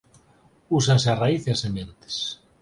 Úsanse 0.79 1.07
a 1.11 1.19
raíz 1.23 1.41
e 1.45 1.49
as 1.53 1.61
sementes. 1.65 2.13